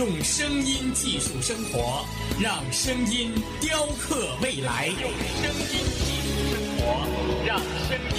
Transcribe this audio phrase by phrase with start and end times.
[0.00, 2.06] 用声音技术生活，
[2.40, 4.86] 让声音雕刻未来。
[4.86, 7.04] 用声音技术生活，
[7.46, 8.18] 让声音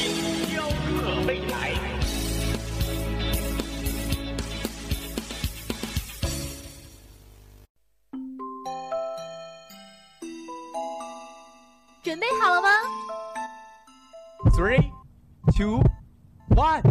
[0.53, 1.73] 雕刻未来。
[12.03, 12.69] 准备好了吗
[14.55, 14.91] Three,
[15.57, 15.81] two,
[16.55, 16.90] one.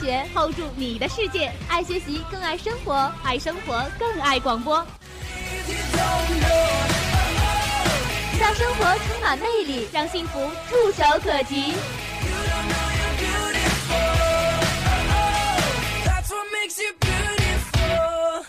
[0.00, 1.52] 发你的听觉，hold 住你的世界。
[1.68, 4.86] 爱学习，更爱生活；爱生活，更爱广播。
[8.40, 11.74] 让生活充满魅力，让幸福触手可及。
[16.04, 18.46] That's what makes you beautiful.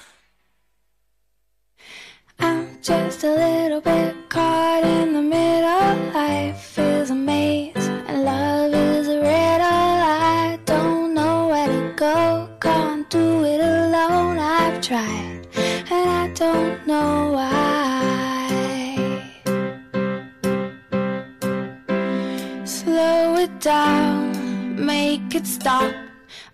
[2.39, 5.61] I'm just a little bit caught in the middle.
[6.13, 6.70] Life
[25.35, 25.93] it stop,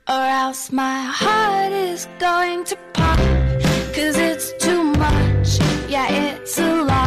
[0.07, 3.19] or else my heart is going to pop.
[3.95, 7.06] Cause it's too much, yeah, it's a lot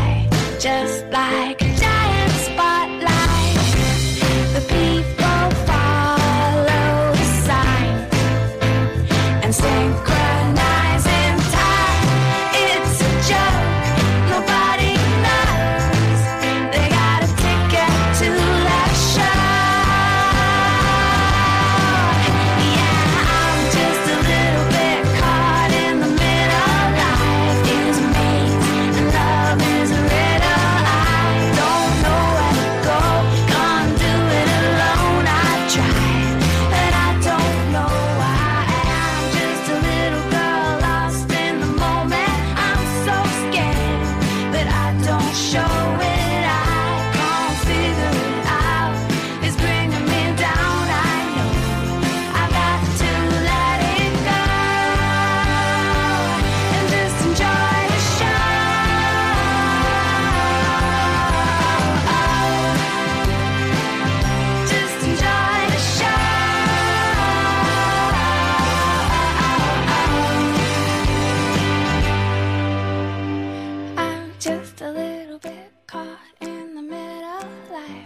[0.61, 1.70] just like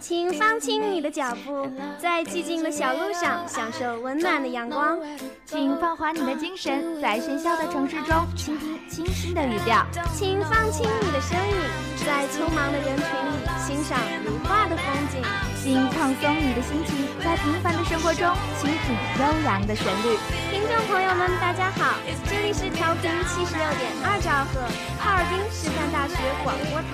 [0.08, 1.68] 请放轻你的脚步，
[1.98, 5.00] 在寂静的小路上享受温暖的阳光。
[5.48, 9.84] 请放缓你的精神，在喧嚣的城市中倾听清新的语调。
[10.14, 11.58] 请放轻你的声音，
[12.06, 15.24] 在匆忙的人群里欣赏如画的风景。
[15.64, 18.30] 请放松你的心情，在平凡的生活中
[18.62, 20.16] 倾听悠扬的旋律。
[20.52, 21.98] 听众朋友们，大家好，
[22.30, 24.62] 这里是调频七十六点二兆赫，
[25.02, 26.14] 哈尔滨师范大学
[26.44, 26.78] 广播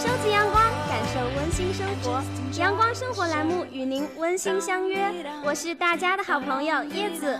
[0.00, 2.22] 收集阳光，感受温馨生活，
[2.58, 5.12] 阳光生活栏目与您温馨相约。
[5.44, 7.38] 我是大家的好朋友叶子。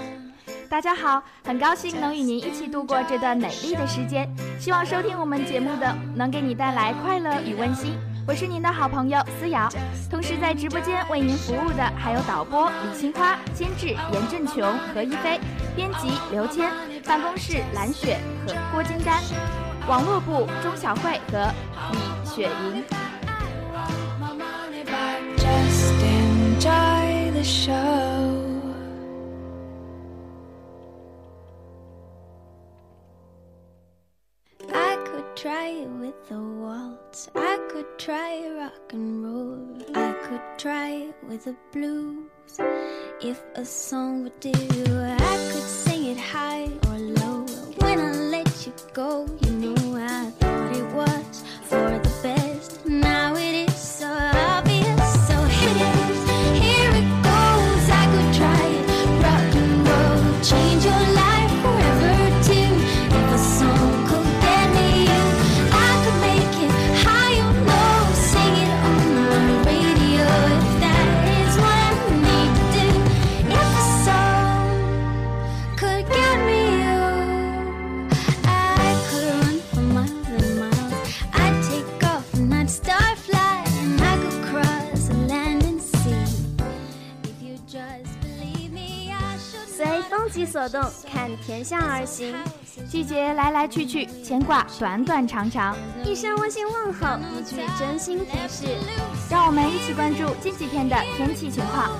[0.68, 4.28] 大家好，很高兴能与您一起度过这段美丽的时间。
[4.58, 7.98] 希望收听我们节目的能给你带来快乐与温馨。
[8.28, 9.66] 我是您的好朋友思瑶，
[10.10, 14.62] 同时在直播间为您服务的还有导播李青花、监制严振琼、
[14.92, 15.40] 何一飞、
[15.74, 16.70] 编辑刘谦、
[17.06, 19.18] 办公室蓝雪和郭金丹、
[19.89, 21.53] 网络部钟小慧和
[21.91, 22.83] 李雪莹。
[35.45, 37.29] try it with a waltz.
[37.35, 39.77] I could try rock and roll.
[39.93, 42.57] I could try it with the blues.
[43.21, 47.45] If a song would do, I could sing it high or low.
[47.79, 49.48] When I let you go, you
[90.70, 92.34] 动，看天象而行。
[92.88, 95.76] 季节来来去去，牵挂短短长长。
[96.04, 98.66] 一声温馨问候，一句真心提示。
[99.28, 101.90] 让我们一起关注近几天的天气情况。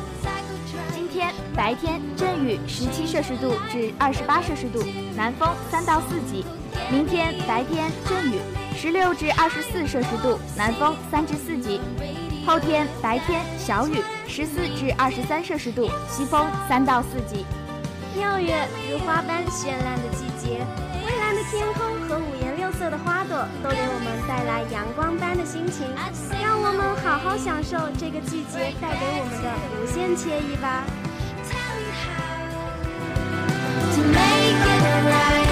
[0.95, 4.83] 今天白天阵雨，十七摄氏度至二十八摄氏度，
[5.17, 6.45] 南风三到四级。
[6.91, 8.39] 明天白天阵雨，
[8.77, 11.81] 十六至二十四摄氏度，南风三至四级。
[12.47, 17.45] 后天白天小雨，十四至二十三摄氏度，西风三到四级。
[18.15, 20.67] 六月如花般绚烂的季节，
[21.07, 25.87] 蔚蓝的天空和五颜六色的花朵都给我们带来阳光般的心情。
[26.43, 30.85] 让我们好好享受这个季节带给我们的无限惬意吧。
[33.95, 35.50] To make it right.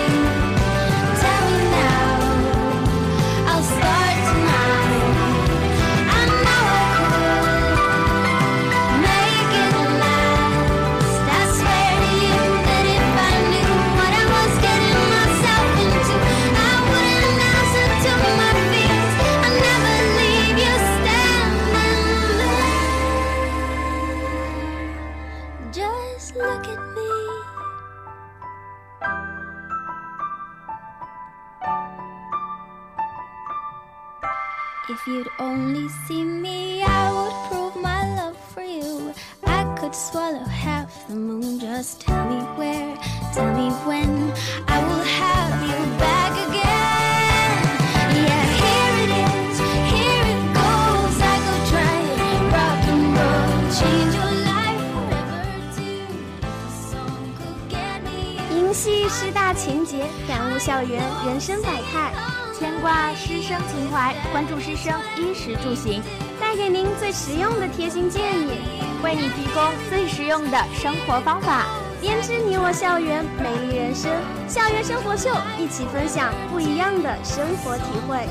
[64.31, 66.03] 关注师生衣食住行，
[66.41, 68.51] 带给您最实用的贴心建议，
[69.03, 71.67] 为你提供最实用的生活方法。
[72.01, 74.13] 编织你我校园美丽人生，
[74.47, 78.27] 校园生活秀，一起分享不一样的生活体会。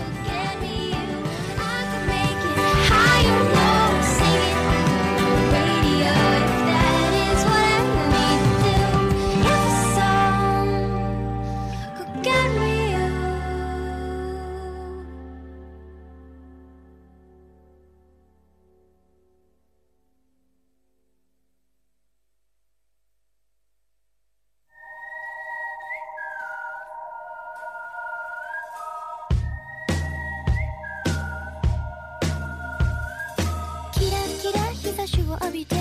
[35.39, 35.76] 日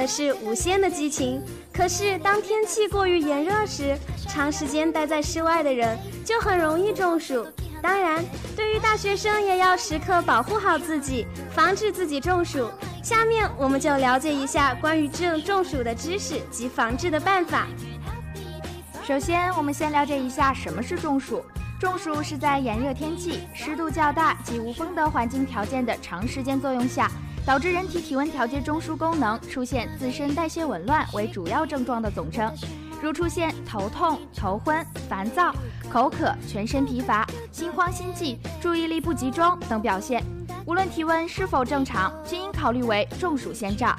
[0.00, 3.94] 的是无限的激情，可是当天气过于炎热时，
[4.26, 7.46] 长时间待在室外的人就很容易中暑。
[7.82, 8.24] 当然，
[8.56, 12.70] 对于大学生也要时刻保护好自己，防止自己中暑。
[13.02, 17.66] 下面我们就了解一下关于这中暑的知识及防治的办法。
[19.06, 21.44] 首先，我们先了解一下什么是中暑。
[21.78, 27.10] 中暑是在炎热天气、湿度较大及无风的环境条件的长时间作用下。
[27.46, 32.52] 导致人体体温调节中枢功能出现自身代谢紊乱为主要症状的总称，
[33.02, 35.52] 如出现头痛、头昏、烦躁、
[35.90, 40.22] 口渴、全身疲乏、心慌心悸、注意力不集中等表现。
[40.66, 43.96] 无论体温是否正常，均应考虑为中暑先兆。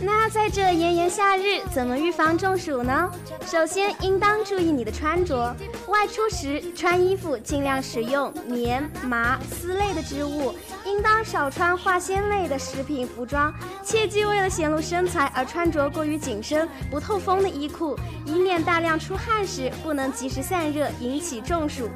[0.00, 3.10] 那在这炎炎夏日，怎么预防中暑呢？
[3.44, 5.52] 首先，应当注意你的穿着。
[5.88, 10.54] 外出时穿衣服尽量使用棉、麻、丝类的织物，
[10.98, 13.54] 应当少穿化纤类的食品服装。
[13.84, 21.88] 切忌为了显露身材而穿着过于紧身、不透风的衣裤，以免大量出汗时不能及时散热，引起中暑。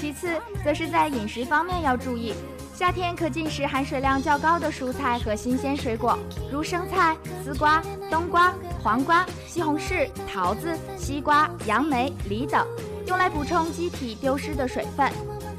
[0.00, 0.30] 其次，
[0.64, 2.32] 则是在饮食方面要注意。
[2.74, 6.18] 夏天可进食含水量较高的蔬菜和新鲜水果，
[6.50, 12.66] 如生菜、丝瓜、冬瓜、黄瓜、西红柿、桃子、西瓜、杨梅、梨等，
[13.06, 15.12] 用来补充机体丢失的水分。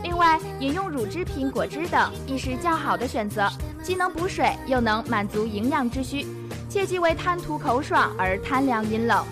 [0.04, 3.50] 另外，饮用乳制品、果汁等亦是较好的选择，
[3.84, 6.26] 既能补水，又能满足营养之需。
[6.70, 9.26] 切忌为贪图口爽而贪凉饮冷。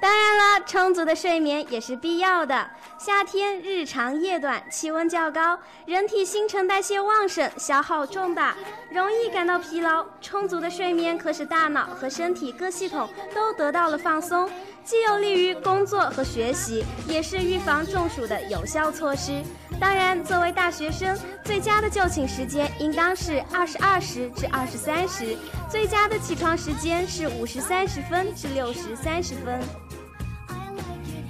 [0.00, 2.70] 当然了，充足的睡眠也是必要的。
[2.98, 8.54] 夏天日长夜短，气温较高，人体新陈代谢旺盛，消耗重大，
[8.90, 10.06] 容易感到疲劳。
[10.22, 14.48] 充足的睡眠可使大脑和身体各系统都得到了放松，
[14.84, 19.42] 既有利于工作和学习，也是预防中暑的有效措施。
[19.78, 25.36] 当然，作为大学生，最佳的就寝时间应当是二十二时至二十三时，
[25.70, 29.60] 最佳的起床时间是五时三十分至六时三十分。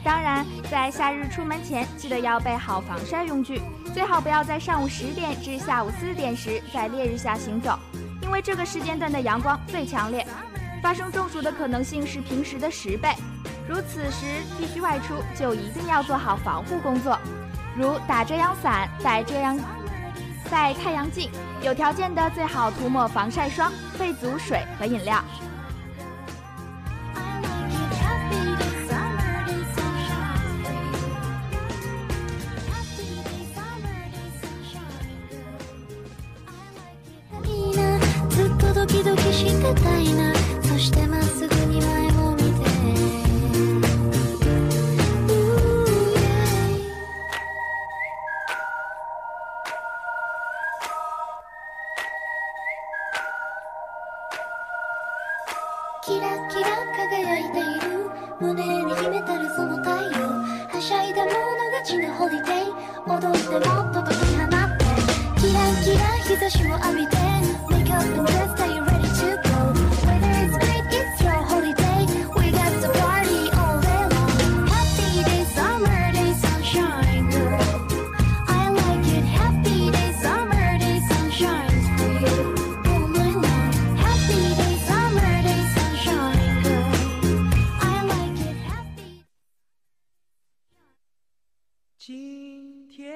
[0.03, 3.61] 当然，在夏日出门前，记得要备好防晒用具，
[3.93, 7.79] 最好不要在上午十点至下午四点时在烈日下行走，
[8.23, 10.27] 因为这个时间段的阳光最强烈，
[10.83, 13.15] 发生中暑的可能性是平时的十倍。
[13.71, 14.27] 如此时
[14.59, 17.17] 必须外出，就一定要做好防护工作，
[17.77, 19.57] 如打遮阳伞、戴遮阳、
[20.51, 21.31] 戴太阳镜，
[21.63, 25.23] 有条件的最好涂抹防晒霜，备足水和饮料。
[92.11, 92.19] 今
[92.89, 93.09] 天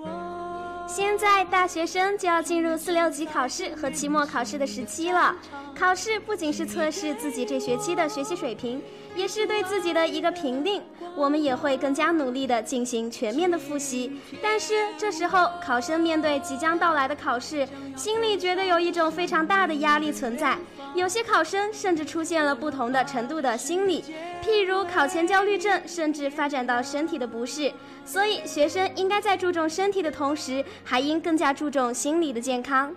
[0.00, 5.34] 我现在大学生就要进入四六级考试和期末考试的时期了。
[5.76, 8.80] 考试不仅是测试自己这学期的学习水平，
[9.16, 10.80] 也是对自己的一个评定。
[11.16, 14.12] 我们也会更加努力地进行全面的复习。
[14.40, 20.56] 但是这时候，考生面对即将到来的考试，心里觉得有一种非常大的压力存在。
[20.94, 24.04] 有些考生甚至出现了不同的程度的心理，
[24.42, 27.72] 譬如考前焦虑症，甚至发展到身体的不适。
[28.04, 32.94] 所以，学生应该在注重身体的同时，还应更加注重心理的健康。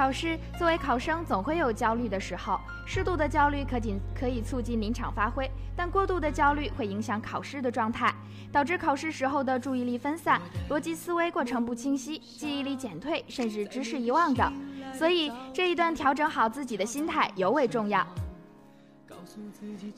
[0.00, 2.58] 考试作为考生，总会有焦虑的时候。
[2.86, 8.10] 适度的焦虑可仅可以促进临场发挥，但过度的焦虑会影响考试的状态，
[8.50, 10.40] 导致考试时候的注意力分散、
[10.70, 14.50] 逻辑思维过程不清晰、记忆力减退，甚至知识遗忘等。
[14.94, 18.02] 所以这一段调整好自己的心态尤为重要。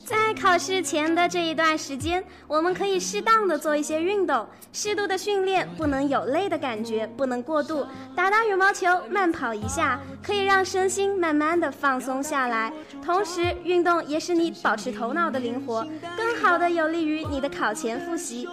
[0.05, 7.85] 在考试前的这一段时间，我们可以适当的做一些运动，适度的训练，不能有累的感觉，不能过度。
[8.15, 12.71] 打打羽毛球，慢跑一下，可以让身心慢慢的放松下来。
[13.03, 15.85] 同时，运动也使你保持头脑的灵活，
[16.17, 18.47] 更好的有利于你的考前复习。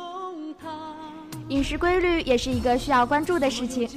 [1.48, 3.88] 饮食规律也是一个需要关注的事情，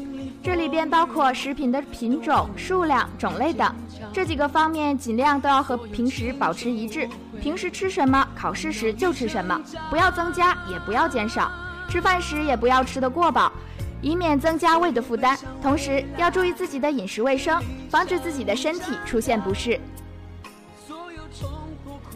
[0.44, 3.74] 这里边包括食品的品种、数量、种类等
[4.12, 7.08] 这几个方面，尽量都要和平时保持一致。
[7.42, 9.60] 平时吃什么，考试时就吃什么，
[9.90, 11.50] 不要增加，也不要减少。
[11.90, 13.52] 吃饭时也不要吃得过饱，
[14.02, 15.38] 以免增加胃的负担。
[15.62, 19.80] 同时要注意自己的饮食卫生，防止自己的身体出现不适。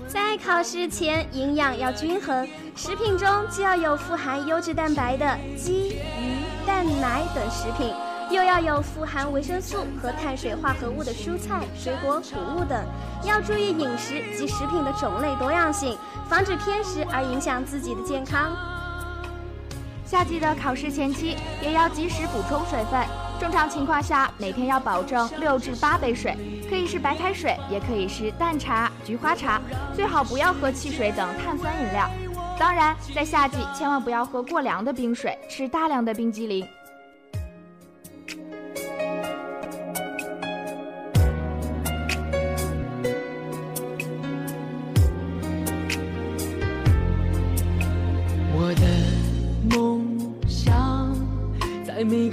[0.05, 7.93] 在考试前，营养要均衡，食品中既要有富含优质蛋白的鸡、鱼、蛋、奶等食品，
[8.29, 12.83] 又要有富含维生素和碳水化合物的蔬菜、水果、谷物等。
[13.23, 15.97] 要注意饮食及食品的种类多样性，
[16.29, 18.51] 防止偏食而影响自己的健康。
[20.05, 23.01] 夏季的考试前期，也要及时补充水分。
[23.39, 26.35] 正常情况下，每天要保证六至八杯水，
[26.69, 29.61] 可以是白开水，也可以是淡茶、菊花茶，
[29.95, 32.09] 最好不要喝汽水等碳酸饮料。
[32.59, 36.67] 当然，在夏季千万不要喝过凉的冰水，吃大量的冰激凌。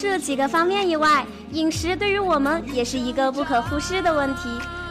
[0.00, 4.42] 这几个方面以外，饮食对于我们也是一个不可忽视的问题。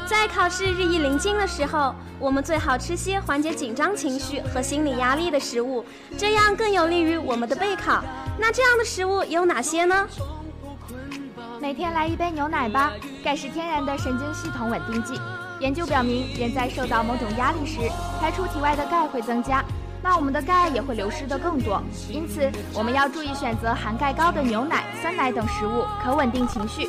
[0.05, 5.85] 在考试日益临近的时候，我们最好吃些缓解紧张情绪和心理压力的食物，
[6.17, 8.03] 这样更有利于我们的备考。
[8.37, 10.05] 那这样的食物有哪些呢？
[11.61, 12.91] 每天来一杯牛奶吧，
[13.23, 15.13] 钙是天然的神经系统稳定剂。
[15.61, 17.79] 研究表明，人在受到某种压力时，
[18.19, 19.63] 排出体外的钙会增加。
[20.01, 26.87] 那我们的钙也会流失的更多，因此我们要注意选择含钙高的牛奶、酸奶等食物，可稳定情绪。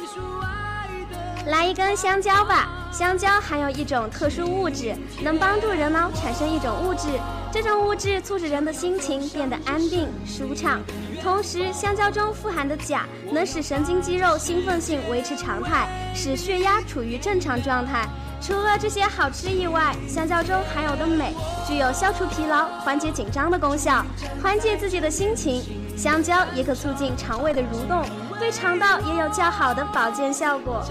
[1.46, 7.08] 来一根香蕉吧，香蕉含有一种特殊物质，能帮助人脑产生一种物质，
[7.50, 10.80] 这种物质促使人的心情变得安定舒畅。
[11.22, 18.06] 同时，香蕉中富含的钾能使神经肌肉兴奋性维持常态，使血压处于正常状态。
[18.40, 21.34] 除了这些好吃以外，香蕉中含有的镁
[21.66, 24.04] 具有消除疲劳、缓解紧张的功效，
[24.42, 25.62] 缓解自己的心情。
[25.96, 28.04] 香蕉也可促进肠胃的蠕动，
[28.38, 30.84] 对肠道也有较好的保健效果。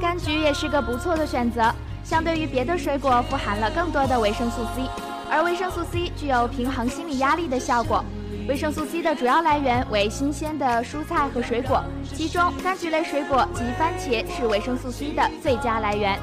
[0.00, 4.82] 柑橘也是个不错的选择，相对于别的水果，富含了更多的维生素 C，
[5.30, 8.04] 而维生素 C 具有平衡心理压力的效果。
[8.50, 16.18] 维生素 C 的主要来源为新鲜的蔬菜和水果，其中柑橘类水果及番茄是维生素 C 的最佳来源。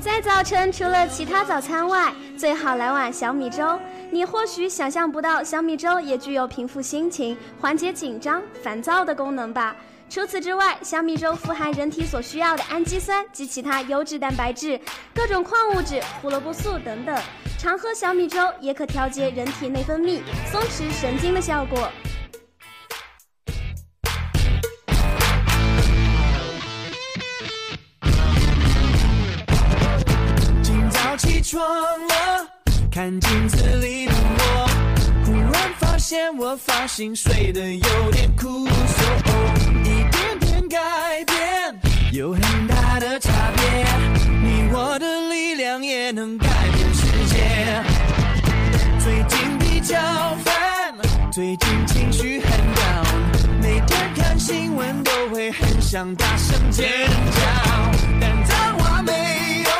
[0.00, 3.76] 在早晨，除了其他早餐外，最好来碗小米粥。
[4.12, 9.74] 你或许想象不到，小米粥也具有平复心情、缓解紧张、烦躁的功能吧。
[10.14, 14.80] 除此之外，小米粥富含人体所需要的氨基酸及其他优质蛋白质、
[15.12, 17.20] 各种矿物质、胡萝卜素等等。
[17.58, 21.90] 常喝小米粥也可调节人体内分泌、松弛神经的效果。
[30.62, 31.60] 今早起床
[32.06, 32.48] 了，
[32.88, 34.70] 看镜子里的我，
[35.26, 38.64] 忽然发现我发型睡得有点酷。
[40.74, 43.62] 改变有很大的差别，
[44.42, 47.80] 你我的力量也能改变世界。
[48.98, 49.96] 最近比较
[50.44, 50.92] 烦，
[51.30, 53.06] 最近情绪很 down，
[53.62, 57.40] 每天看新闻都会很想大声尖叫，
[58.20, 59.12] 但脏话没
[59.62, 59.70] 用，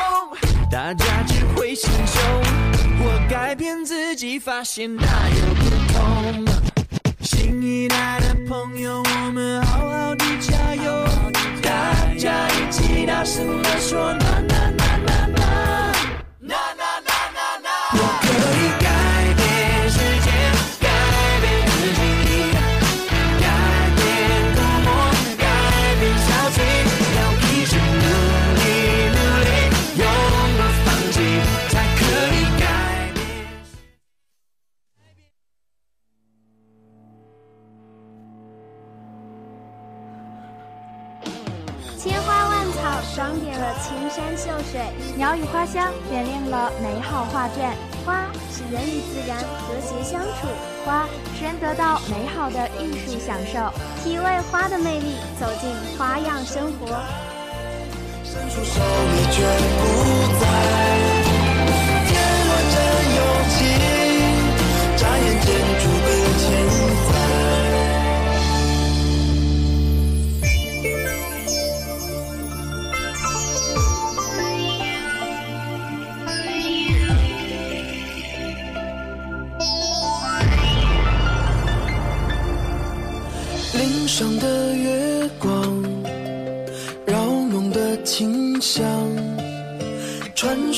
[0.71, 2.23] 大家只会心凶。
[3.01, 6.45] 我改变自己，发现大有不同。
[7.45, 11.05] 新一代的朋友，我们好好的加油！
[11.61, 14.94] 大家一起大声地说呐呐呐！
[42.05, 44.79] 千花万草装点了青山秀水，
[45.17, 47.75] 鸟语花香点亮了美好画卷。
[48.05, 50.45] 花使人与自然和谐相处，
[50.85, 53.73] 花使人得到美好的艺术享受。
[54.03, 56.85] 体味花的魅力，走进花样生活。
[58.23, 58.79] 伸出手，
[59.11, 60.74] 你却不在。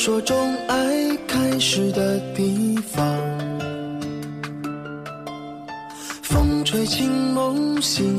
[0.08, 3.06] 说中爱开始的地方。
[6.22, 8.16] 风吹起梦醒，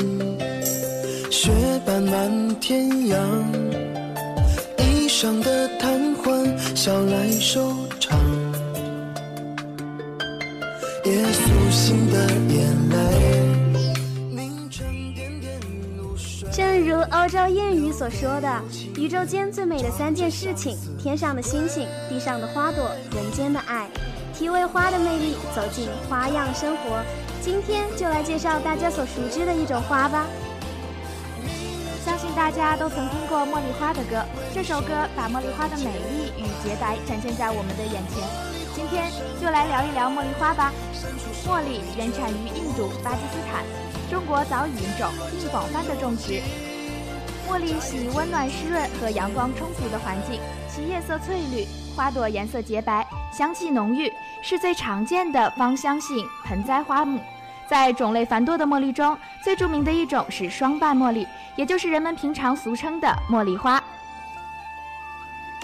[1.30, 1.50] 雪
[1.86, 3.18] 斑满天阳。
[4.76, 8.20] 衣裳的贪欢，笑来收场。
[11.06, 12.96] 夜苏醒的眼泪，
[14.30, 15.58] 凝成点点
[15.96, 16.46] 露水。
[16.52, 18.62] 正如欧洲谚语所说的，
[18.98, 23.86] 宇宙间最美的三件事情：天上的星星，地上的花朵，人间的爱。
[24.34, 27.00] 体味花的魅力，走进花样生活。
[27.40, 30.26] 今天就来介绍大家所熟知的一种花吧。
[32.04, 34.20] 相信大家都曾听过茉莉花的歌，
[34.52, 38.26] 这首歌把茉莉花的美丽与洁白展现在我们的眼前。
[38.74, 40.72] 今天就来聊一聊茉莉花吧。
[41.46, 43.62] 茉莉原产于印度、巴基斯坦，
[44.10, 45.08] 中国早已引种，
[45.38, 46.42] 并广泛的种植。
[47.48, 57.18] 茉莉喜温暖湿润和阳光充足的环境，其叶色翠绿，花朵颜色洁白，香气浓郁，是最常见的芳香性盆栽花木。
[57.66, 63.82] 在种类繁多的茉莉中，最著名的一种是双瓣茉莉，也就是人们平常俗称的茉莉花。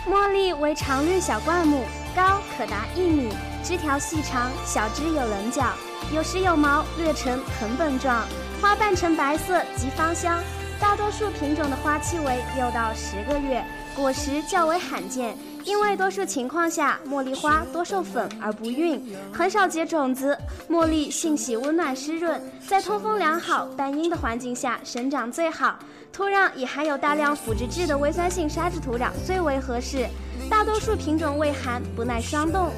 [0.08, 1.84] 茉莉为常绿小灌木，
[2.16, 3.28] 高可达一米，
[3.62, 5.66] 枝条细长，小枝有棱角，
[6.14, 8.26] 有时有毛，略呈藤本状，
[8.62, 10.42] 花瓣呈白色，极芳香。
[10.80, 13.64] 大多数品种的花期为六到十个月，
[13.96, 15.36] 果实较为罕见。
[15.64, 20.36] 因为多数情况下，茉莉花多授粉而不孕，很少结种子。
[20.68, 25.78] 茉莉性喜温暖湿润，在通风良好、半阴的环境下生长最好。
[26.12, 30.06] 土壤以含有大量腐殖质的微酸性沙质土壤最为合适。
[30.50, 32.70] 大多数品种畏寒，不耐霜冻。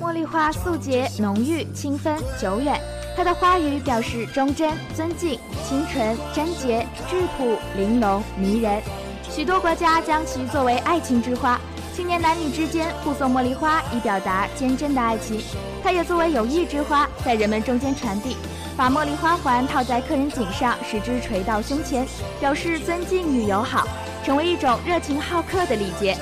[0.00, 2.78] 茉莉花素洁、浓郁、清芬、久远。
[3.16, 8.82] 它的花语表示忠贞、尊敬、清纯、贞洁、质朴、玲珑、迷人。
[9.30, 11.58] 许多国家将其作为爱情之花，
[11.94, 15.40] 青年男女之间互送茉莉花以表达坚贞的爱情。
[15.82, 18.36] 它也作为友谊之花，在人们中间传递。
[18.76, 22.06] 把茉莉花环套在客人颈上，使之垂到胸前，
[22.38, 23.88] 表示尊敬与友好，
[24.22, 26.14] 成为一种热情好客的礼节。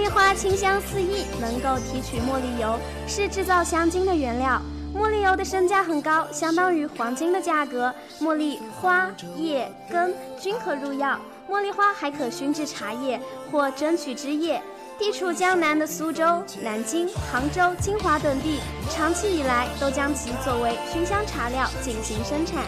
[0.00, 4.58] 茉莉花清香四溢，能够提取茉莉油，是制造香精的原料。
[4.96, 7.94] 茉莉油的身价很高，相当于黄金的价格。
[8.18, 11.18] 茉莉花、叶、根均可入药，
[11.50, 13.20] 茉莉花还可熏制茶叶
[13.52, 14.62] 或蒸取汁液。
[14.98, 18.58] 地处江南的苏州、南京、杭州、金华等地，
[18.88, 22.64] 长期以来都将其作为熏香茶料进行生产。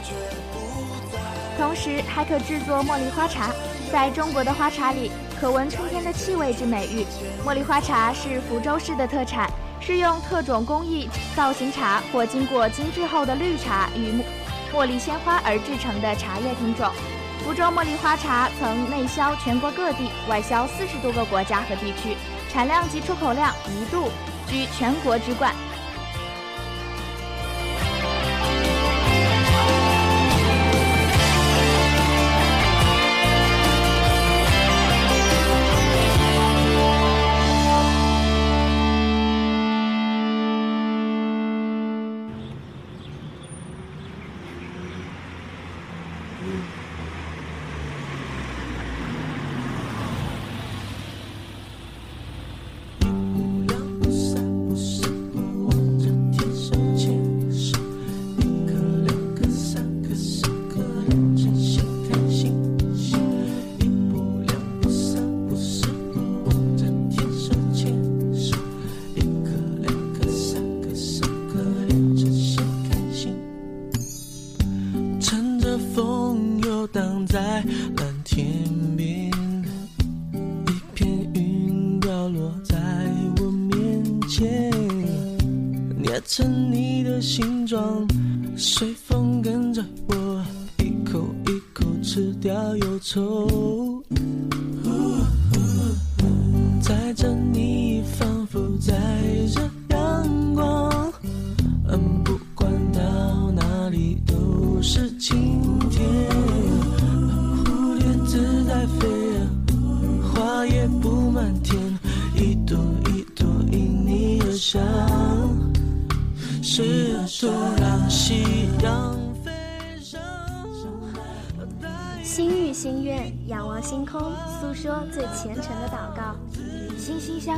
[1.57, 3.51] 同时还可制作茉莉花茶，
[3.92, 7.05] 在中国的花茶里可闻春天的气味之美誉。
[7.44, 9.50] 茉莉花茶是福州市的特产，
[9.81, 14.24] 是用特种工艺造型茶或经过精制后的绿茶与
[14.74, 16.90] 茉莉鲜花而制成的茶叶品种。
[17.44, 22.16] 福州茉莉花茶曾内销全国各地，外销四十多个国家和地区，
[22.50, 24.09] 产量及出口量一度
[24.48, 25.55] 居全国之冠。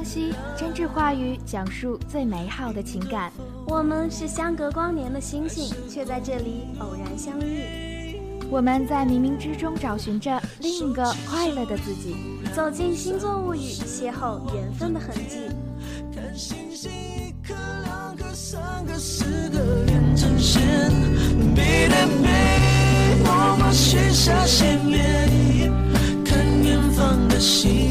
[0.05, 3.33] 惺惺相惜，真挚话语讲述最美好的情感。
[3.67, 7.64] 我们是相隔光年的星星，却在这里偶然相遇。
[8.51, 12.14] 我们在冥冥之中找寻着另一个快乐的自己。
[12.55, 15.49] 走进星座物语，邂逅缘分的痕迹。
[16.14, 20.62] 看星星，一颗、两颗、三个、四个连成线，
[21.57, 22.29] 美的美，
[23.25, 25.73] 我们许下心愿，
[26.25, 27.84] 看远方的星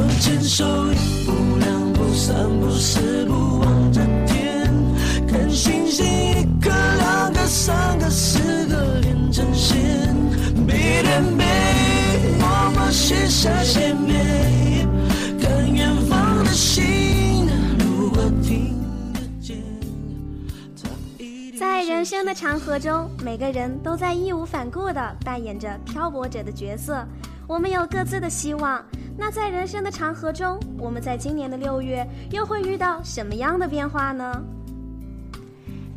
[0.00, 4.72] 手牵手，一步两步三步四步望着天，
[5.28, 10.14] 看星星，一颗、两颗、三颗、四颗连成线，
[10.66, 11.44] 美的美。
[12.38, 14.88] 我们许下心愿，
[15.38, 17.46] 看远方的星，
[17.78, 18.82] 如果听
[19.12, 19.58] 得见，
[20.82, 27.06] 它一定在人生的长河中，每个人都在义无反顾地扮演着漂泊者的角色。
[27.50, 28.80] 我们有各自的希望。
[29.18, 34.40] 那在人生的长河中，我们在今年的六月又会遇到什么样的变化呢？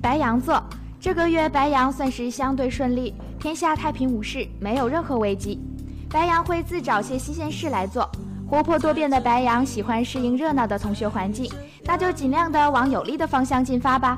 [0.02, 0.62] 白羊座
[1.00, 5.62] 这个月白羊算是相对顺利，天下太平无事，没有任何危机。
[6.10, 8.10] 白羊会自找些新鲜事来做。
[8.50, 11.48] 活泼多变的白羊喜欢适应热闹的同学环境，
[11.84, 14.18] 那就尽量的往有利的方向进发吧。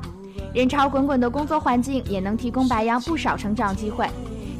[0.54, 4.08] 人潮滚滚的工作环境也能提供白羊不少成长机会。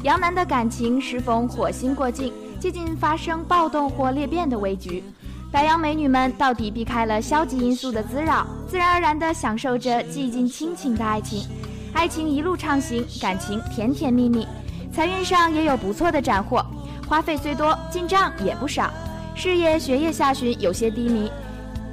[0.03, 5.03] 羊男的感情时逢火星过境，接近发生暴动或裂变的危局。
[5.51, 11.47] 白羊美女们到底避开了消极因素的滋扰，自然而然地享受着寂静亲情的爱情。
[11.93, 14.45] 爱情一路畅行，感情甜甜蜜蜜，
[14.91, 16.63] 财运上也有不错的斩获，
[17.07, 18.91] 花费虽多，进账也不少。
[19.35, 21.31] 事业学业下旬有些低迷，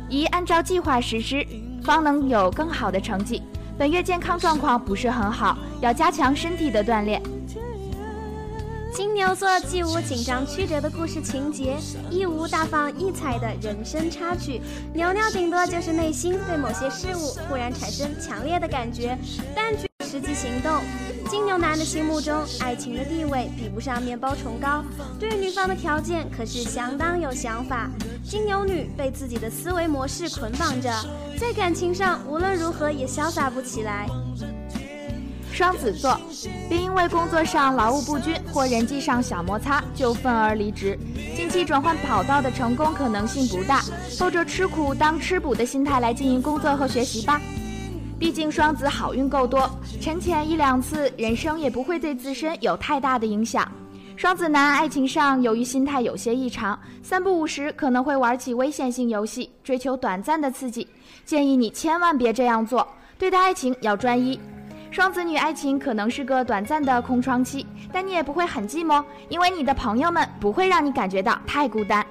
[0.09, 1.47] 宜按照计划实施，
[1.83, 3.43] 方能有更好的成绩。
[3.79, 7.23] 本月健康状况不是很好，要加强身体的锻炼。
[8.95, 11.77] 金牛座既无紧张曲折的故事情节，
[12.11, 14.61] 亦无大放异彩的人生插曲，
[14.93, 19.19] 牛牛顶多就是内心对某些事物忽然产生强烈的感觉，
[19.53, 20.81] 但具实际行动。
[21.29, 24.85] 金牛男的心目中，爱情的地位比不上面包虫高，
[25.19, 27.91] 对女方的条件可是相当有想法。
[28.23, 30.89] 金牛女被自己的思维模式捆绑着，
[31.37, 34.09] 在感情上无论如何也潇洒不起来。
[35.55, 36.21] 双子座，
[36.69, 40.99] 别因为工作上劳务不均或人际上小摩擦就愤而离职。
[41.37, 43.81] 近期转换跑道的成功可能性不大，
[44.19, 47.41] 抱着吃苦当吃补的心态来经营工作和学习吧。
[48.19, 53.71] 毕竟双子好运够多，沉潜一两次，人生也不会对自身有太大的影响。
[54.17, 60.89] 双子男爱情上由于心态有些异常，三不五时可能会玩起危险性游戏，追求短暂的刺激。
[61.25, 64.41] 建议你千万别这样做，对待爱情要专一。
[64.95, 72.07] 双子女爱情可能是个短暂的空窗期，但你也不会很寂寞，因为你的朋友们不会让你感觉到太孤单。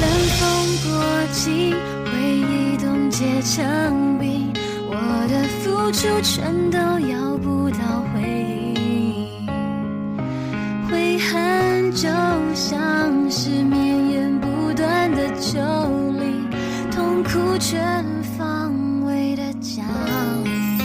[0.00, 0.48] 冷风
[0.82, 1.70] 过境，
[2.06, 4.52] 回忆冻结成冰，
[4.88, 4.96] 我
[5.30, 6.75] 的付出全都
[17.26, 18.04] 痛苦全
[18.38, 19.84] 方位的降
[20.44, 20.78] 临，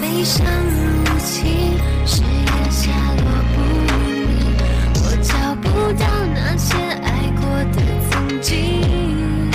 [0.00, 4.56] 悲伤入侵，视野下落不明，
[4.94, 9.50] 我找不到那些爱过的曾经。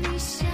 [0.00, 0.46] 你想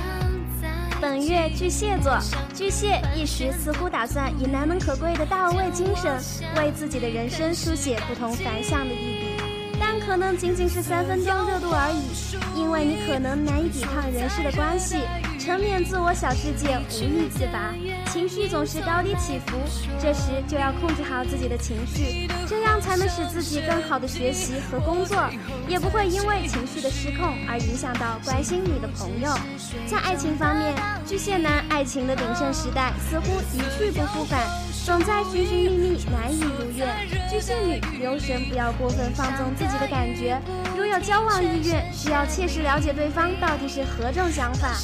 [0.63, 0.67] 在
[0.99, 2.19] 本月巨蟹座，
[2.55, 6.19] 巨蟹一时似乎打算以难能可贵的大无畏精神，
[6.57, 9.37] 为自己的人生书写不同凡响的一笔，
[9.79, 12.15] 但可能仅仅是三分钟热度而已，
[12.59, 14.97] 因为你可能难以抵抗人事的关系，
[15.39, 17.73] 沉湎自我小世界，无力自拔，
[18.11, 19.57] 情绪总是高低起伏，
[20.01, 25.23] 这时就要控制好自己的情绪，这样才能使自己更好的学习和工作，
[25.69, 29.33] 也不会因为情绪的失控而影响到关心你的朋友。
[29.87, 30.75] 在爱情方面，
[31.07, 34.41] 巨蟹男爱情的鼎盛时代似乎一去不复返，
[34.85, 36.89] 总在寻寻觅觅，难以如愿。
[37.31, 40.41] 巨蟹女留神不要过分放纵自己的感觉，
[40.89, 44.75] 有交往意愿，需要切实了解对方到底是何种想法。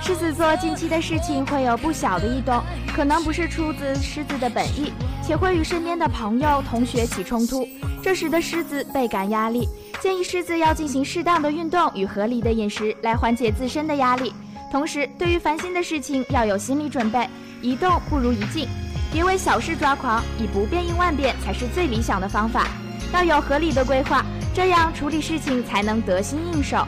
[0.00, 2.62] 狮子座近期的事情会有不小的异动，
[2.94, 7.66] 可能不是出自狮子的本意，且会与身边的朋友、同学起冲突，
[8.02, 9.68] 这时的狮子倍感压力。
[10.00, 14.32] 建议狮子要进行适当的运动与合理的饮食来缓解自身的压力，
[14.70, 17.26] 同时对于烦心的事情要有心理准备，
[17.62, 18.68] 一动不如一静，
[19.10, 22.66] 别为小事抓狂，以不变应万变才是最理想的方法。
[23.14, 26.86] 要有合理的规划，这样处理事情才能得心应手。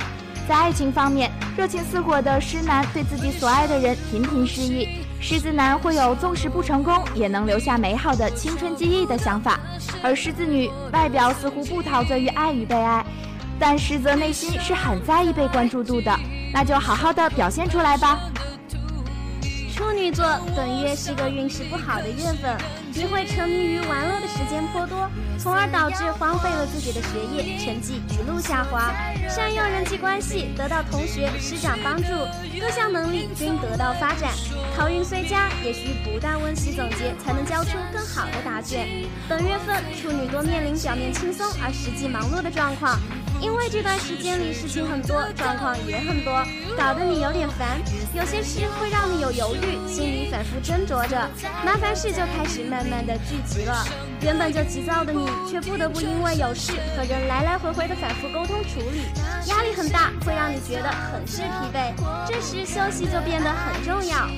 [0.48, 9.58] 在爱情方面，热情似火的狮男对自己所爱的人频频示意，狮子男会有纵使不成功也能留下美好的青春记忆的想法，
[10.00, 13.04] 而狮子女外表似乎不陶醉于爱与被爱，
[13.58, 16.16] 但实则内心是很在意被关注度的，
[16.54, 18.20] 那就好好的表现出来吧。
[19.74, 20.24] 处女座
[20.54, 22.56] 本月是个运势不好的月份，
[22.96, 25.06] 你会沉迷于玩乐的时间颇多，
[25.38, 28.90] 从而导致荒废了自己的学业，成绩一路下滑。
[29.28, 32.08] 善用人际关系，得到同学师长帮助，
[32.58, 34.32] 各项能力均得到发展。
[34.74, 38.88] 考运虽佳，也需不断温习总结，才能交出更好的答卷。
[39.28, 42.98] 本月份处女座面临表面轻松而实际忙碌的状况。
[43.40, 46.44] 因为这段时间里事情很多，状况也很多，
[46.76, 47.78] 搞得你有点烦。
[48.14, 51.28] 有些事会让你有犹豫，心里反复斟酌着，
[51.64, 53.84] 麻烦事就开始慢慢的聚集了。
[54.22, 59.02] 原本就急躁的你，却不得不因为有事和人来来回回的反复沟通处理，
[59.48, 61.92] 压力很大，会让你觉得很是疲惫。
[62.26, 64.28] 这时休息就变得很重要。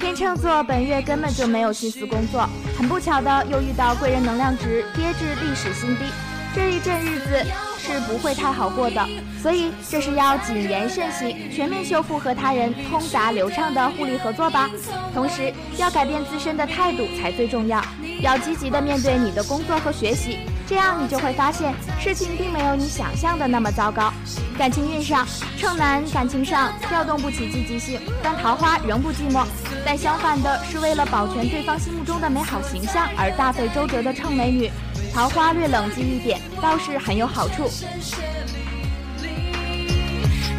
[0.00, 6.04] 天秤座本月根本就没有心思工作，很不巧的又遇到贵人能量值跌至历史新低。
[6.52, 7.44] 这一阵日子
[7.78, 9.06] 是不会太好过的，
[9.40, 14.68] 所以这是要谨言慎行，全面修复和他人通达流畅的互利合作吧。
[15.14, 17.80] 同时要改变自身的态度才最重要，
[18.20, 24.12] 要积极的面对你的工作和学习，这样你就会发现事情并没有你想象的那么糟糕。
[24.58, 29.46] 感情运上，秤男感情上调动不起积极性，但桃花仍不寂寞。
[29.86, 34.70] 但相反的是，为了保全对方心目中的美好形象而大费周折的秤美女。
[35.12, 37.70] 桃花略冷静一点，倒是很有好处。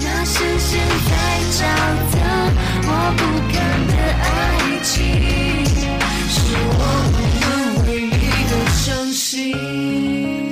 [0.04, 1.14] 那是现在
[1.58, 1.62] 找
[2.12, 2.18] 的
[2.84, 3.22] 我不
[3.54, 4.26] 敢的爱
[4.84, 4.96] 情，
[6.30, 6.36] 是
[6.78, 7.20] 我们
[7.88, 8.10] 唯一
[8.50, 10.51] 的相信。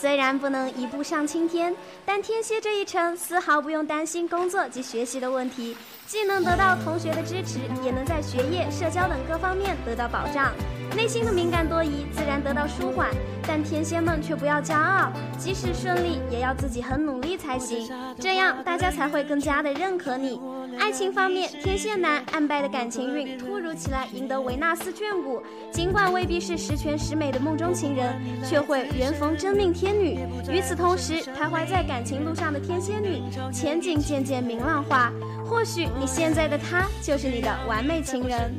[0.00, 10.54] 虽然不能一步上青天，但天蝎这一程丝毫不用担心工作及学习的问题，既能得到同学的支持，也能在学业、社交等各方面得到保障。
[10.96, 13.10] 内心的敏感多疑自然得到舒缓，
[13.52, 20.40] 但天蝎们却不要骄傲，即使顺利，也要自己很努力才行，这样大家才会更加的认可你。
[20.78, 30.20] 爱情方面，天蝎男暗败的感情运突如其来，赢得维纳斯眷顾，尽管未必是十全十美的梦中情人，却会缘逢真命天女。
[30.48, 33.20] 与此同时，徘徊在感情路上的天蝎女，
[33.52, 35.12] 前景渐渐明朗化，
[35.44, 38.54] 或许你现在的他就是你的完美情人。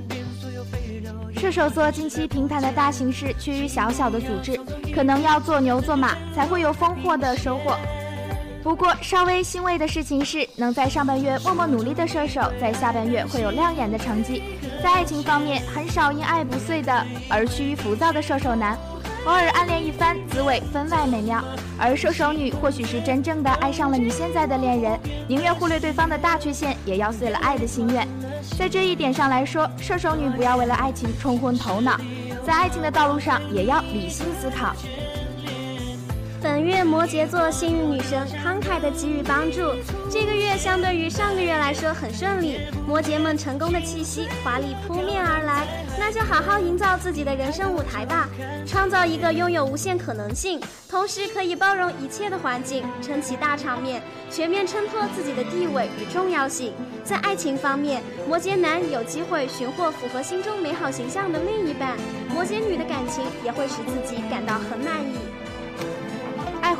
[1.42, 4.56] 射手座近期平坦的大形势趋于小小的组织，
[4.94, 7.76] 可能要做牛做马才会有丰厚的收获。
[8.62, 14.44] 不过稍微欣慰的事情是，能在上半月默默努力的射手，在下半月会有亮眼的成绩。
[14.84, 18.78] 在爱情方面，很少因爱不遂的而趋于浮躁的射手男，
[19.26, 21.44] 偶尔暗恋一番，滋味分外美妙。
[21.80, 28.08] 而射手女或许是真正的爱上了你现在的恋人，宁愿忽略对方的大缺陷，也要遂了爱的心愿。
[28.58, 32.00] 在这一点上来说，射手女不要为了爱情冲昏头脑，
[32.46, 34.76] 在爱情的道路上也要理性思考。
[36.42, 39.76] 本月摩羯座幸运女神慷慨的给予帮助，
[40.10, 45.68] 这个月相对于上个月来说很顺利，摩羯们成功的气息华丽扑面而来，
[46.04, 48.28] 那就好好营造自己的人生舞台吧，
[48.66, 56.74] 创造一个拥有无限可能性，同时可以包容一切的环境，撑起大场面，全面衬托自己的地位与重要性。
[57.04, 61.96] 在爱情方面，摩羯男有机会寻获符合心中美好形象的另一半，
[62.34, 65.31] 摩羯女的感情也会使自己感到很满意。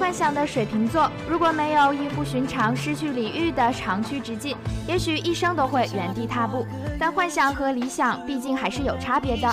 [0.02, 6.66] 幻想的水瓶座，如果没有异乎寻常、失去理喻的长驱直进，也许一生都会原地踏步。
[7.00, 9.48] 但幻想和理想毕竟还是有差别的。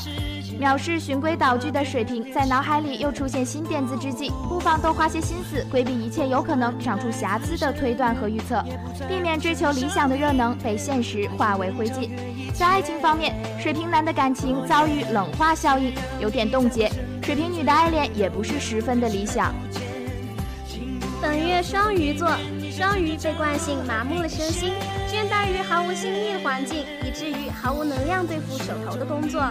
[0.59, 8.65] 藐视循规蹈矩的水瓶，在脑海里又出现新点子之际，不妨多花些心思，规避一切有可能长出瑕疵的推断和预测，
[9.07, 12.09] 避免追求理想的热能被现实化为灰烬。
[12.55, 16.89] 在爱情方面，水瓶男的感情遭遇冷化效应，有点冻结；
[17.23, 19.55] 水瓶女的爱恋也不是十分的理想。
[21.29, 22.27] 本月双鱼座，
[22.73, 24.73] 双鱼被惯性麻木了身心。
[25.11, 29.43] 倦怠于毫无新意的环境，以至于毫无能量对付手头的工作。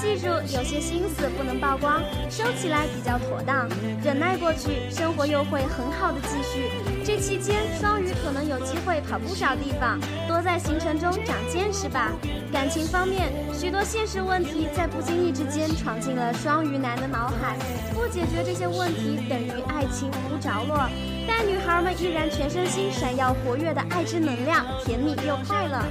[0.00, 3.68] 记住，有些心思不能曝光，收起来比较妥当。
[4.04, 6.70] 忍耐过去，生活又会很好的继续。
[7.04, 12.12] 这期间，双鱼可能有机会跑不少地方，多在行程中长见识吧。
[12.52, 17.56] 感情方面，许多现实问题在不经意之间闯进了双鱼男的脑海，
[17.92, 20.88] 不解决这些问题等于爱情无着落。
[21.26, 25.84] 但女孩们依然全身心闪耀活跃的爱之能量，甜蜜又快乐。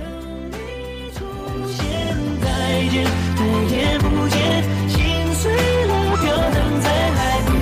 [2.41, 2.49] 再
[2.89, 3.05] 见，
[3.35, 5.51] 再也不见，心碎
[5.85, 7.53] 了，飘荡在海边，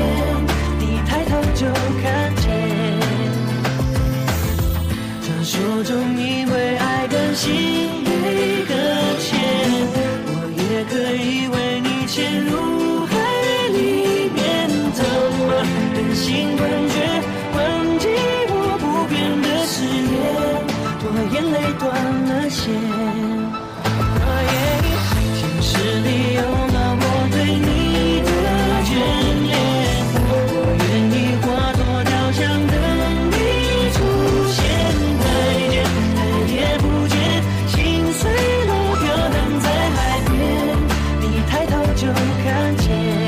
[0.79, 1.65] 你抬头就
[2.01, 2.43] 看见。
[5.21, 8.73] 传说中因为爱甘心被搁
[9.19, 9.29] 浅，
[10.27, 12.80] 我也可以为你潜入
[21.79, 21.89] 断
[22.25, 24.53] 了线哦耶
[25.37, 25.69] 现实
[26.01, 28.29] 里有了我对你的
[28.87, 28.91] 眷
[29.47, 29.49] 恋。
[30.27, 30.31] 我
[30.77, 32.73] 愿意化作雕像等
[33.31, 33.35] 你
[33.93, 33.97] 出
[34.51, 34.59] 现
[35.23, 35.25] 再
[35.71, 35.73] 见
[36.15, 36.19] 再
[36.53, 37.13] 也不见
[37.67, 37.77] 心
[38.13, 38.21] 碎
[38.67, 39.65] 了飘荡在
[39.95, 39.97] 海
[40.29, 40.31] 边
[41.21, 42.01] 你抬头就
[42.43, 43.20] 看见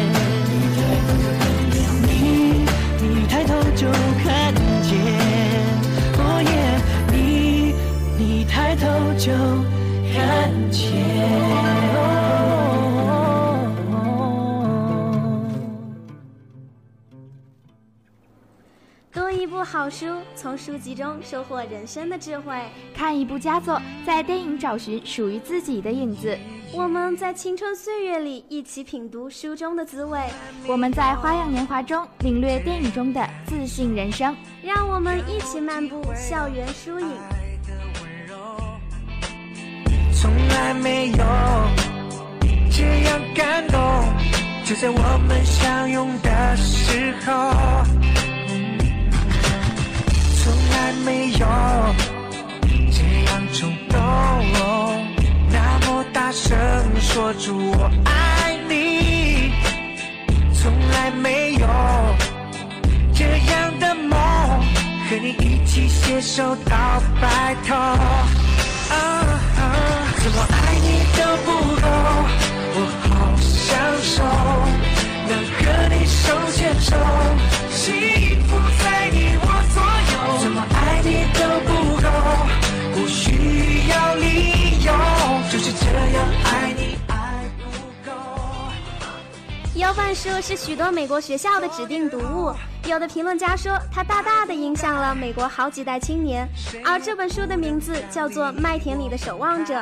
[19.11, 19.63] 读一部。
[19.63, 20.05] 好书，
[20.35, 22.53] 从书籍中收获人生的智慧；
[22.93, 26.37] 看一部佳作，在电影找寻属于自己的影子。
[26.73, 30.19] 我们在青春岁月里一起品读书中的滋味，
[30.67, 34.35] 我们在花样年华中领略电影中的自信人生。
[34.61, 37.42] 让我们一起漫步校园书影。
[40.53, 41.17] 从来没有
[42.69, 43.79] 这样感动，
[44.63, 47.33] 就在我们相拥的时候。
[50.37, 51.47] 从来没有
[52.91, 53.99] 这样冲动，
[55.49, 56.55] 那么大声
[56.99, 59.51] 说出我爱你，
[60.53, 61.67] 从来没有
[63.11, 64.19] 这样的梦，
[65.09, 67.73] 和你一起携手到白头。
[70.23, 71.51] 怎么爱你都不
[71.81, 71.85] 够，
[72.75, 74.23] 我好享受
[75.27, 75.59] 能和
[75.93, 76.95] 你手牵手，
[77.69, 80.39] 幸福在你我左右。
[80.41, 81.01] 怎么爱？
[81.03, 81.69] 你都不
[82.01, 82.07] 够，
[82.93, 84.93] 不需要理由，
[85.51, 88.11] 就是这样爱你爱不够。
[89.75, 92.55] 油饭书是许多美国学校的指定读物，
[92.87, 96.47] 有的评论家说它大大的影响了美国好几代青年。
[96.85, 99.73] 而这本书的名字叫做《麦田里的守望者》。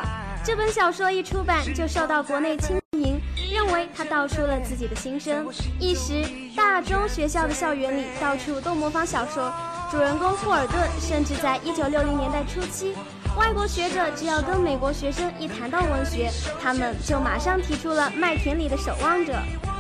[0.44, 3.22] 这本小说一出版就受到国内青年
[3.54, 5.46] 认为他道出了自己的心声，
[5.80, 6.26] 一时
[6.56, 9.54] 大中学校的校园里到处都模仿小说。
[9.92, 12.96] 主人公富尔顿甚至在一九六零年代初期，
[13.38, 19.34] 外国学者只要跟美国学生一谈到文学，他们就马上提出了《麦田里的守望者》。《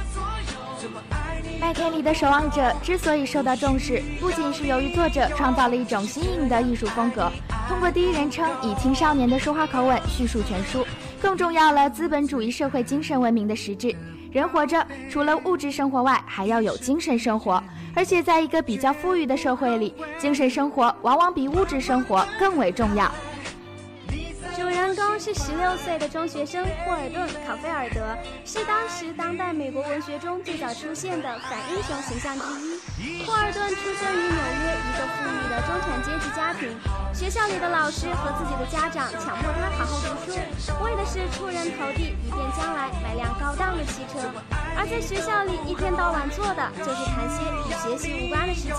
[1.62, 7.32] 麦田里的守望者》之所以受到重视，不仅是由于作者创造了一种新颖的艺术风格，
[7.70, 10.84] 通过第一人称以青少年的说话口吻叙述全书，
[11.22, 13.96] 更重要了资本主义社会精神文明的实质。
[14.32, 17.64] 人活着，除了物质生活外，还要有精神生活。
[17.96, 23.12] 而且，在一个比较富裕的社会里，精神生活往往比物质生活更为重要。
[24.62, 32.46] 主人公是十六岁的中学生霍尔顿·考菲尔德，是当时当代美国文学中最早出现的反英雄形象之
[33.02, 33.26] 一。
[33.26, 36.78] 霍尔顿出生于纽约一个富裕的中产阶级家庭。
[37.12, 44.20] 学校里的老师和自己的家长强迫他好好读书，为的是出人头地，以便将来买辆高档的汽车。
[44.78, 48.78] 而在学校里，一天到晚做的就是谈些与学习无关的事情。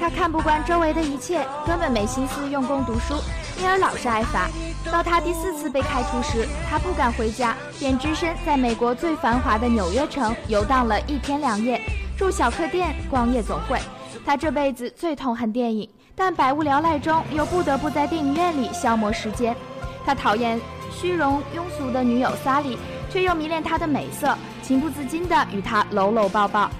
[0.00, 3.14] 他看不惯周围的一切，根本没心思用功读书，
[3.58, 4.48] 因而老是挨罚。
[4.90, 11.80] 到他第四次被开除时，他不敢回家，便只身在美国最繁华的纽约城游荡了一天两夜。
[12.16, 13.78] 住小客店、逛夜总会。
[14.24, 19.56] 他这辈子最痛恨电影，但百无聊赖中又不得不在电影院里消磨时间。
[20.04, 20.60] 他讨厌
[20.92, 22.78] 虚荣庸俗的女友萨莉，
[23.10, 26.70] 却又迷恋她的美色，情不自禁地与她搂搂抱抱。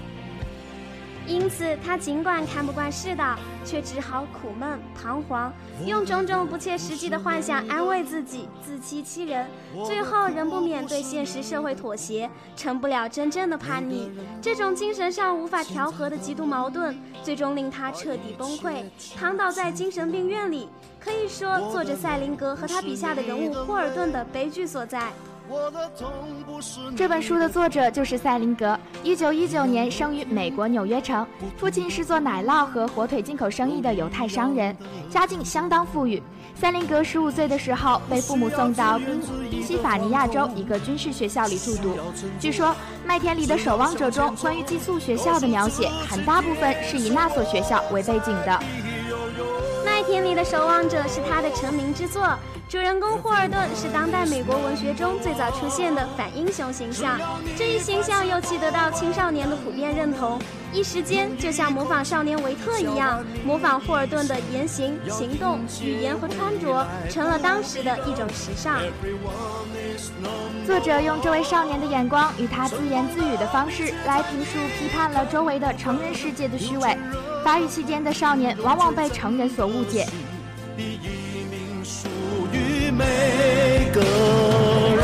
[1.25, 5.51] 因此，他尽管看不惯世道，却只好苦闷彷徨，
[5.85, 9.47] 用种种不切实际的幻想安慰自己，自欺欺人，
[9.85, 14.11] 最后仍不免对现实社会妥协，成不了真正的叛逆。
[14.41, 18.83] 这种精神上无法调和的极度矛盾，最终令他彻底崩溃，
[19.17, 20.69] 躺倒在精神病院里。
[20.99, 25.11] 可以说，作者赛林格和他笔下的人物霍尔顿的悲剧所在。
[26.95, 31.25] 这本书的作者就是赛林格，一九一九年生于美国纽约城，
[31.57, 34.75] 父亲是做奶酪和火腿进口生意的犹太商人，
[35.09, 36.21] 家境相当富裕。
[36.55, 41.97] 赛林格十五岁的时候被父母送到宾宾夕法尼亚州一个军事学校里住读。
[42.39, 42.67] 据说
[43.05, 48.51] 《麦田里的守望者》中关于寄宿学校的描写，很大部分是以那所学校为背景的。
[49.85, 52.27] 《麦田里的守望者》是他的成名之作。
[52.71, 57.19] 主人公霍尔顿是当代美国文学中最早出现的反英雄形象，
[57.57, 60.39] 这一形象尤其得到青少年的普遍认同，
[60.71, 68.79] 一时间就像模仿少年维特一样，模仿霍尔顿的言行、行动、语言和穿着，成了当时的一种时尚。
[70.65, 76.97] 作者用这位少年的眼光与他自言自语的方式来评述、批判了周围的成人世界的虚伪。
[77.43, 80.07] 发育期间的少年往往被成人所误解。
[83.01, 83.99] 每个
[84.95, 85.03] 人，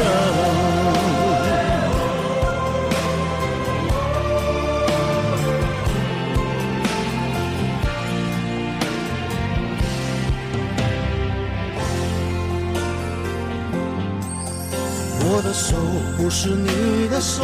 [15.29, 15.75] 我的手
[16.17, 17.43] 不是你的手，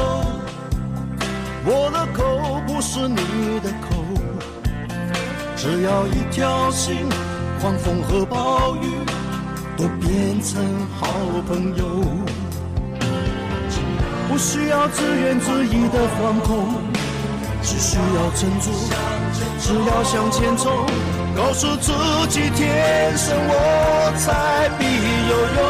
[1.66, 3.88] 我的口不是你的口，
[5.56, 7.10] 只要一条心，
[7.60, 9.13] 狂风和暴雨。
[9.76, 10.64] 都变成
[11.00, 11.08] 好
[11.48, 11.84] 朋友，
[14.30, 16.76] 不需要自怨自艾的惶恐，
[17.64, 18.72] 只需要振作，
[19.60, 20.86] 只要向前冲，
[21.36, 21.92] 告诉自
[22.30, 24.86] 己天生我才必
[25.30, 25.62] 有用。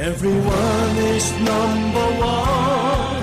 [0.00, 3.20] Everyone is number one，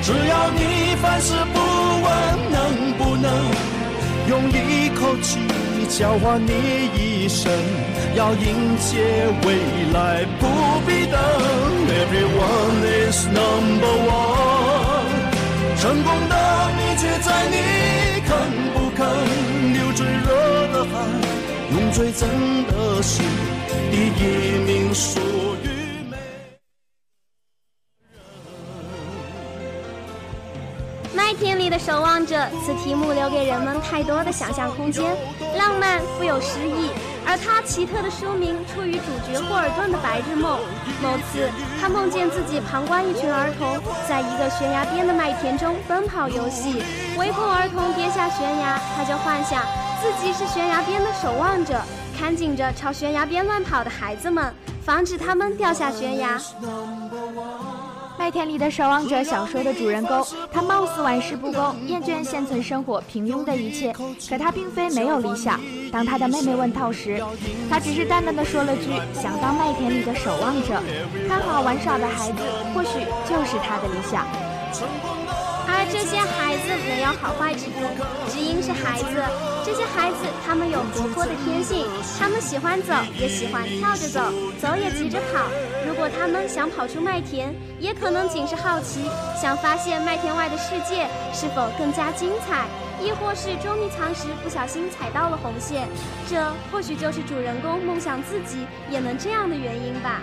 [0.00, 1.58] 只要你凡事不
[2.04, 2.08] 问
[2.50, 2.56] 能
[2.96, 3.26] 不能
[4.28, 5.38] 用一口气。
[5.96, 6.50] 交换你
[6.98, 7.52] 一生，
[8.16, 8.98] 要迎接
[9.46, 9.54] 未
[9.92, 10.46] 来，不
[10.84, 11.16] 必等。
[11.88, 12.82] Everyone
[13.12, 15.06] is number one，
[15.80, 16.34] 成功的
[16.76, 17.56] 秘诀在你
[18.26, 18.36] 肯
[18.74, 19.06] 不肯
[19.72, 20.26] 流最热
[20.72, 20.92] 的汗，
[21.70, 22.28] 用最真
[22.66, 23.24] 的心，
[23.92, 25.20] 第一名属
[25.62, 25.73] 于。
[31.78, 35.16] 守望者，此题目留给人们太多的想象空间，
[35.56, 36.90] 浪漫富有诗意。
[37.26, 40.60] 而它奇特的书名出于主角霍尔顿的白日梦。
[41.02, 41.48] 某次，
[41.80, 46.82] 他梦见自己旁观一群儿童在一个悬崖边的麦田中奔跑游戏，
[47.18, 49.62] 唯恐儿童跌下悬崖，他就幻想
[50.02, 51.80] 自己是悬崖边的守望者，
[52.18, 54.52] 看紧着朝悬崖边乱跑的孩子们，
[54.84, 56.38] 防止他们掉下悬崖。
[58.18, 63.92] 麦田里的守望者小说的主人公，他貌似玩世不恭，厌倦现存生活平庸的一切。
[64.28, 65.60] 可他并非没有理想。
[65.92, 67.22] 当他的妹妹问到时，
[67.68, 70.80] 他只是淡淡的说了句：“想当麦田里的守望者，
[71.28, 72.38] 看好玩耍的孩子，
[72.74, 74.26] 或许就是他的理想。”
[75.94, 77.88] 这些孩子没有好坏之分，
[78.28, 79.22] 只因是孩子。
[79.64, 81.86] 这些孩子，他们有活泼的天性，
[82.18, 84.20] 他们喜欢走，也喜欢跳着走，
[84.60, 85.46] 走也急着跑。
[85.86, 89.08] 如果他们想跑出麦田，也可能仅是好奇，
[89.40, 92.66] 想发现麦田外的世界是否更加精彩，
[93.00, 95.86] 亦或是捉迷藏时不小心踩到了红线。
[96.28, 100.20] 这或许就是主人公梦想自己也能这样的原因吧。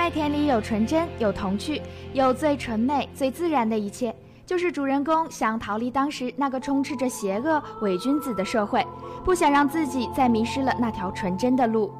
[0.00, 1.78] 麦田里有纯真，有童趣，
[2.14, 8.82] 有最纯美、最自然的一切，就是主人公想逃离当时那个充斥着邪恶伪君子的社会，
[9.22, 11.92] 不想让自己再迷失了那条纯真的路。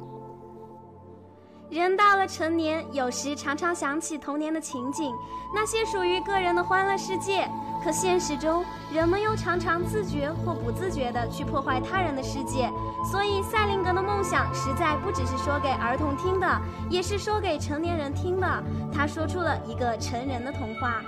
[1.71, 5.15] 人到了成年，有时常常想起童年的情景，
[5.55, 7.49] 那些属于个人的欢乐世界。
[7.81, 8.61] 可现实中，
[8.93, 12.69] 人们又常常自觉或不自觉地去破坏他人的世界，
[13.09, 18.63] 所以赛林格的梦想实在不只是说给儿童听的，也是说给成年人听的。
[18.93, 21.01] 他说出了一个成人的童话。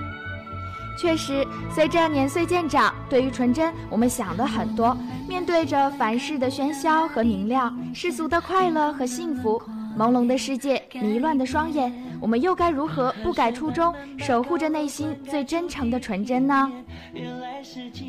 [0.97, 1.45] 确实，
[1.75, 4.95] 随着年岁渐长，对于纯真，我们想的很多。
[5.27, 9.61] 面对着凡事的喧嚣和明亮，世俗的快乐和幸福，
[9.97, 11.93] 朦胧的世界，迷乱的双眼。
[12.19, 16.71] 我们又该如何不改初衷，守护着内心最真诚的纯真呢？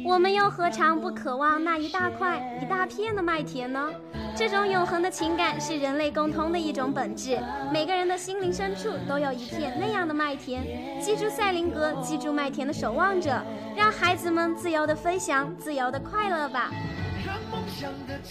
[0.04, 3.90] 我们又何尝不渴望那一大块、一大片的麦田呢？
[4.36, 7.38] 这种永恒的情感是人类共通的一种本质，
[7.72, 10.62] 每个人的心灵深处都有一片那样的麦田。
[11.00, 13.42] 记住赛林格，记住麦田的守望者，
[13.76, 16.70] 让孩子们自由的飞翔，自由的快乐吧。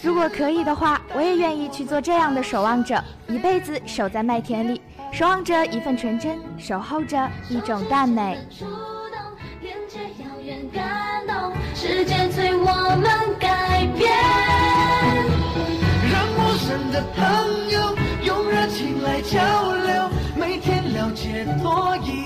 [0.02, 4.80] 如果可以的话，我也愿意去做这样的守望者，一辈子守在麦田里，
[5.12, 8.38] 守望着一份纯真，守候着一种淡美。
[11.74, 14.10] 时间催我们改变，
[16.10, 19.38] 让陌生的朋友用热情来交
[19.74, 22.23] 流，每天了解多一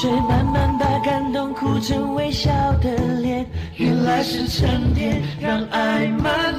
[0.00, 2.88] 水慢慢把感动哭成微笑的
[3.20, 3.44] 脸，
[3.74, 6.54] 原来是沉淀，让爱蔓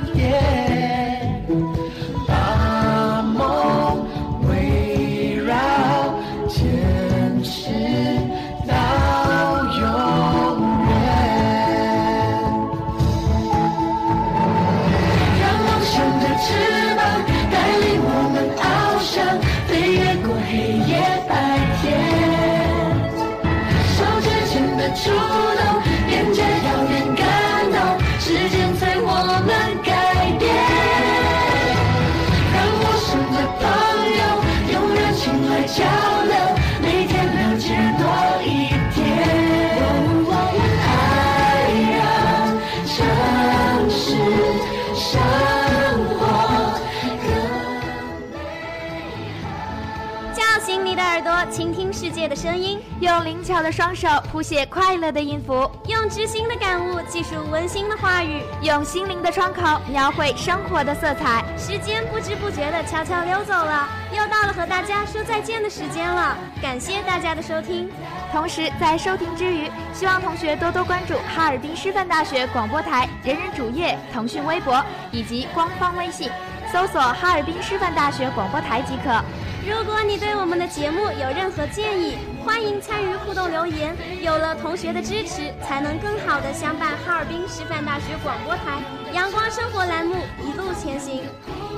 [53.20, 58.41] 用灵巧的双手谱写快乐的音符，用知心的感悟记述温馨的话语。
[58.61, 61.43] 用心灵的窗口描绘生活的色彩。
[61.57, 66.38] 时间不知不觉的悄悄溜走了，又到了和大家说再见的时间了。
[66.61, 67.91] 感谢大家的收听。
[68.32, 76.32] 同时，在收听之余，希望同学多多关注哈尔滨师范大学广播台人人主页、腾讯微博以及官方微信，
[76.72, 79.22] 搜索“哈尔滨师范大学广播台”即可。
[79.70, 83.95] 如果你对我们的节目有任何建议，欢迎参与互动留言。
[84.20, 88.82] 有了同学的支持，才能更好的相伴哈尔滨师范大学广播台
[89.13, 91.22] 阳光生活栏目一路前行。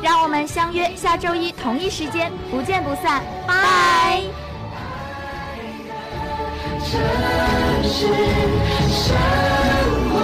[0.02, 3.22] 让我们相约下周一同一时间，不见不散。
[3.46, 4.22] 拜。
[6.80, 7.00] 城
[7.84, 8.08] 市
[8.90, 9.16] 生
[10.10, 10.16] 活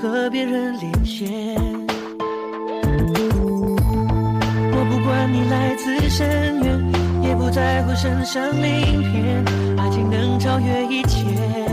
[0.00, 1.28] 和别人连线。
[4.72, 9.44] 我不管你来自深渊，也不在乎身上鳞片，
[9.76, 11.69] 爱情能超越一切。